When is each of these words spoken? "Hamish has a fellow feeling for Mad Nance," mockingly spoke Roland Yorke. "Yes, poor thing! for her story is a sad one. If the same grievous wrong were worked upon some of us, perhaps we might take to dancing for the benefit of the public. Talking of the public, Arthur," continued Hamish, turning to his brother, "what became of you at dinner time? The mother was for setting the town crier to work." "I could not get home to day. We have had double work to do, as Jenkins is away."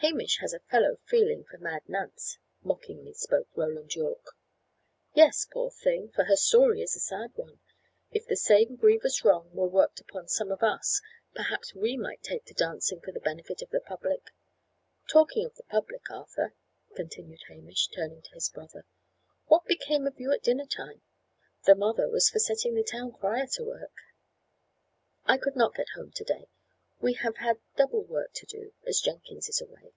"Hamish 0.00 0.38
has 0.38 0.52
a 0.52 0.60
fellow 0.60 0.96
feeling 1.06 1.42
for 1.42 1.58
Mad 1.58 1.82
Nance," 1.88 2.38
mockingly 2.62 3.12
spoke 3.12 3.48
Roland 3.56 3.96
Yorke. 3.96 4.36
"Yes, 5.12 5.44
poor 5.52 5.72
thing! 5.72 6.08
for 6.12 6.22
her 6.26 6.36
story 6.36 6.82
is 6.82 6.94
a 6.94 7.00
sad 7.00 7.32
one. 7.34 7.58
If 8.12 8.24
the 8.24 8.36
same 8.36 8.76
grievous 8.76 9.24
wrong 9.24 9.50
were 9.52 9.66
worked 9.66 9.98
upon 10.00 10.28
some 10.28 10.52
of 10.52 10.62
us, 10.62 11.02
perhaps 11.34 11.74
we 11.74 11.96
might 11.96 12.22
take 12.22 12.44
to 12.44 12.54
dancing 12.54 13.00
for 13.00 13.10
the 13.10 13.18
benefit 13.18 13.60
of 13.60 13.70
the 13.70 13.80
public. 13.80 14.30
Talking 15.08 15.44
of 15.46 15.56
the 15.56 15.64
public, 15.64 16.08
Arthur," 16.08 16.54
continued 16.94 17.42
Hamish, 17.48 17.88
turning 17.88 18.22
to 18.22 18.34
his 18.34 18.48
brother, 18.48 18.84
"what 19.46 19.64
became 19.66 20.06
of 20.06 20.20
you 20.20 20.30
at 20.30 20.44
dinner 20.44 20.66
time? 20.66 21.02
The 21.66 21.74
mother 21.74 22.08
was 22.08 22.30
for 22.30 22.38
setting 22.38 22.76
the 22.76 22.84
town 22.84 23.10
crier 23.10 23.48
to 23.48 23.64
work." 23.64 23.96
"I 25.24 25.38
could 25.38 25.56
not 25.56 25.74
get 25.74 25.88
home 25.96 26.12
to 26.12 26.22
day. 26.24 26.46
We 27.00 27.12
have 27.12 27.36
had 27.36 27.60
double 27.76 28.02
work 28.02 28.32
to 28.32 28.46
do, 28.46 28.72
as 28.84 29.00
Jenkins 29.00 29.48
is 29.48 29.60
away." 29.60 29.92